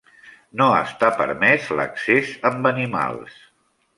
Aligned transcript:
No 0.61 0.69
està 0.77 1.09
permès 1.19 1.69
l'accés 1.81 2.33
amb 2.53 2.69
animals. 2.73 3.39